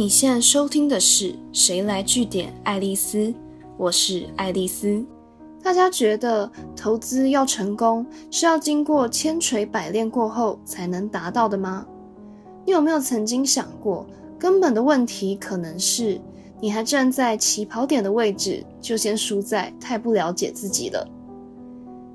[0.00, 3.34] 你现在收听的是《谁来据点》爱丽丝，
[3.76, 5.04] 我是爱丽丝。
[5.60, 11.84] 大家觉得投资要成功是要经过千锤百炼过后才能达到的吗？
[12.64, 14.06] 你有没有曾经想过，
[14.38, 16.20] 根本的问题可能是
[16.60, 21.04] 你还站在起跑点的位置，就先输在太不了解自己了？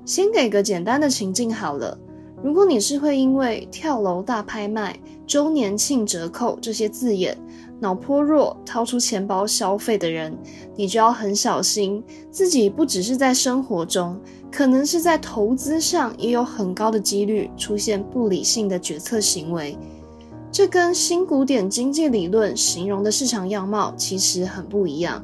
[0.06, 1.98] 先给个简单的情境好了。
[2.42, 7.38] 如果你是会因为跳楼大拍卖、周年庆折扣这些字眼
[7.84, 10.36] 脑颇弱掏出钱包消费的人，
[10.74, 14.18] 你就要很小心，自己不只是在生活中，
[14.50, 19.76] 可能是在投资上也有很高的几率出现不理性的决策行为。
[20.50, 25.22] 这跟新古典经济理论形容的市场样貌其实很不一样。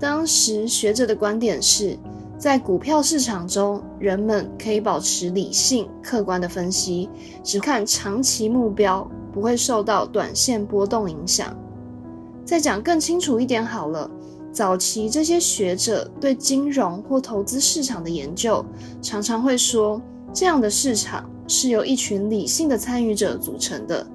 [0.00, 1.98] 当时学者的观点是。
[2.38, 7.08] 在股票市场中，人们可以保持理性、客观的分析，
[7.44, 11.56] 只看长期目标，不会受到短线波动影响。
[12.52, 14.10] 再讲更清楚一点好了，
[14.52, 18.62] 早期这些学者对金融或投资市场的研究，
[19.00, 19.98] 常常会说，
[20.34, 24.06] 这样的市场是由一群理性的参与者组成的，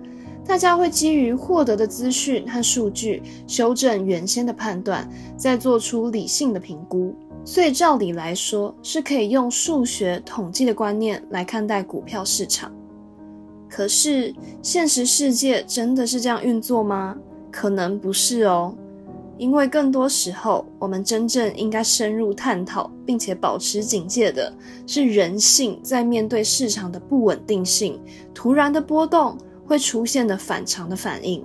[0.46, 7.16] 大家会基于获得的资讯和数据，修正原先的判断，再做出理性的评估。
[7.44, 12.72] 所以，照理来说，是可以用数学统计的观念来看待股票市场。
[13.68, 17.18] 可是，现实世界真的是这样运作吗？
[17.58, 18.72] 可能不是哦。
[19.36, 24.54] 因为更多时候，我们真正应该深入探讨，并且保持警戒的
[24.86, 28.00] 是人性在面对市场的不稳定性、
[28.32, 29.36] 突然的波动
[29.66, 31.44] 会出现的反常的反应。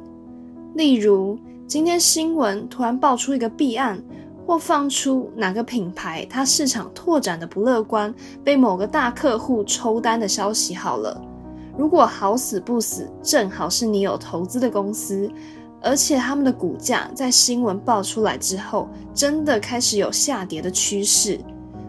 [0.74, 3.98] 例如，今天新闻突然爆出一个弊案。
[4.44, 11.22] 或放出哪个品牌它市场拓展的不乐观，被某个大客户抽单的消息好了。
[11.78, 15.30] 如果好死不死正好是你有投资的公司，
[15.82, 21.40] 而且他们的股价在新闻爆出来之后真的开始有下跌的趋势，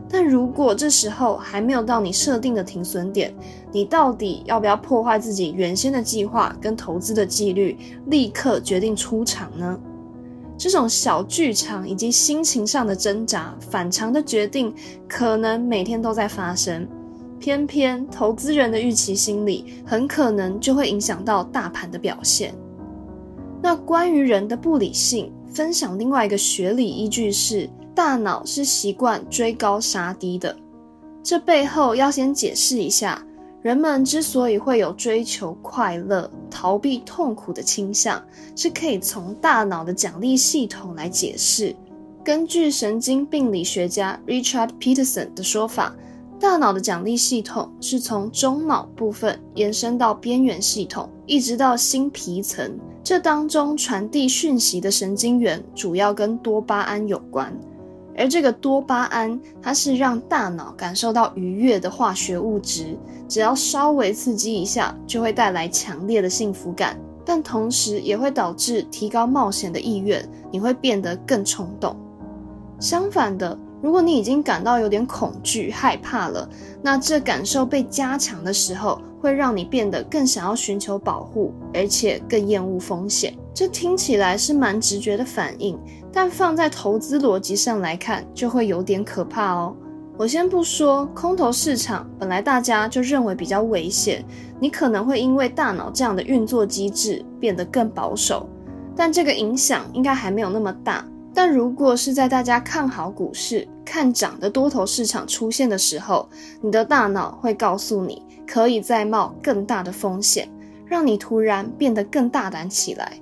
[0.09, 3.33] 但如果这时候还没有到你设定的停损点，
[3.71, 7.77] 你到底要不要破坏自己原先的计划跟投资的纪律，
[8.07, 9.79] 立刻决定出场呢？
[10.57, 14.73] 这种小剧场以及心情上的挣扎、反常的决定，
[15.07, 16.87] 可能每天都在发生。
[17.39, 22.55] 偏偏投资人的预期心理，很可能就会影响到大盘的表现。
[23.63, 30.53] 那关于人的不理性，分享另外一个学理依据是：大脑是习惯追高杀低的。
[31.23, 33.25] 这背后要先解释一下。
[33.61, 38.21] 人们之所以会有追求快乐、逃避痛苦的倾向，
[38.53, 41.73] 是可以从大脑的奖励系统来解释。
[42.21, 45.95] 根据神经病理学家 Richard Peterson 的说法，
[46.37, 52.77] 大脑的奖励系统是从中脑部分延伸到边缘系统，一直到新皮层。
[53.03, 57.53] 这当中传递讯息的神经元主要跟多巴胺有关。
[58.15, 62.95] 而这个多巴胺，它是让大脑感受到愉悦的化学物质，
[63.27, 71.95] 只要稍微刺激一下，就会带来强烈的幸福感，但同时也会导致提高冒险的意愿，你会变得更冲动。
[72.79, 76.47] 相反的，如果你已经感到有点恐惧、害怕了，
[76.83, 83.33] 那这感受被加强的时候，会让你变得更想要寻求保护，而且更厌恶风险。
[83.53, 85.79] 这听起来是蛮直觉的反应。
[86.11, 89.73] 但放在投资逻辑上来看，就会有点可怕哦。
[90.17, 94.23] 我先不说空头市场，本来大家就认为比较危险，
[94.59, 98.45] 你可能会因为大脑这样的运作机制变得更保守，
[98.93, 101.03] 但这个影响应该还没有那么大。
[101.33, 106.29] 但如果是在大家看好股市、看涨的多头市场出现的时候，
[106.61, 110.49] 你的大脑会告诉你，可以再冒更大的风险，
[110.85, 113.13] 让你突然变得更大胆起来。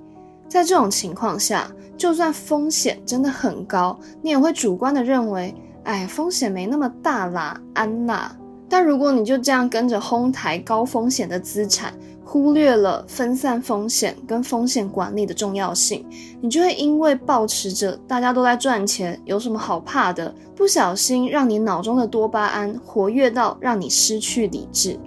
[0.48, 8.36] 在这种情况下，就算风险真的很高，你也会主观的认为，哎，风险没那么大啦，安娜。
[8.68, 11.94] 但如果你就这样跟着哄抬高风险的资产，
[12.24, 16.06] 忽略了分散风险跟风险管理的重要性，
[16.40, 24.98] 你就会因为保持着大家都在赚钱，有什么好怕的，不小心让你脑中的多巴胺活跃到让你失去理智。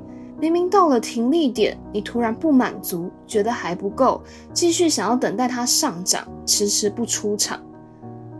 [0.45, 4.21] 明明到了停利点，你突然不满足，觉得还不够，
[4.53, 7.59] 继续想要等待它上涨，迟迟不出场。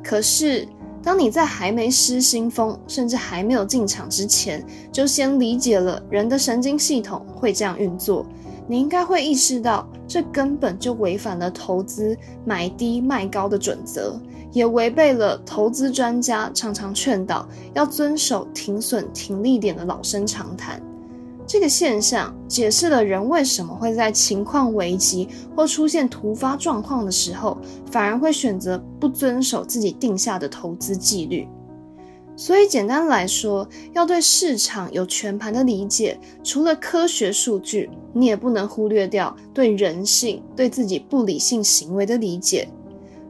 [0.03, 0.69] 可是，
[1.03, 4.63] 当你在还没失心疯，甚至还没有进场之前，
[4.93, 8.27] 就先理解了人的神经系统会这样运作，
[8.69, 12.15] 你应该会意识到，这根本就违反了投资
[12.45, 14.21] 买低卖高的准则，
[14.53, 20.79] 也违背了投资专家常常劝导要遵守停损停利点的老生常谈。
[21.55, 27.57] 这个现象解释了人为什么会在情况危急或出现突发状况的时候，
[27.93, 31.47] 反而会选择不遵守自己定下的投资纪律。
[32.35, 42.69] 所以，简单来说，要对市场有全盘的理解，除了科学数据，你也不能忽略掉对人性、对自己不理性行为的理解。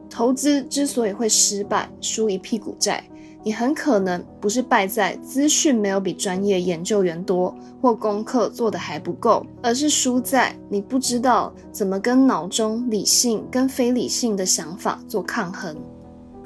[0.09, 3.07] 投资之所以会失败，输一屁股债，
[3.45, 15.77] 你很可能不是败在资讯没有比专业研究员多，或功课做得还不够，而是输在你不知道怎么跟脑中理性跟非理性的想法做抗衡。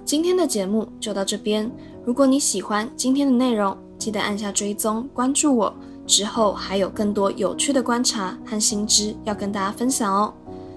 [0.03, 1.71] 今天的节目就到这边。
[2.03, 5.73] 如果你喜欢今天的内容，记得按下追踪关注我。
[6.05, 10.33] 之后还有更多有趣的观察和新知要跟大家分享哦。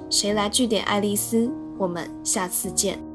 [0.08, 1.50] 谁来据点爱丽丝？
[1.78, 3.11] 我们下次见。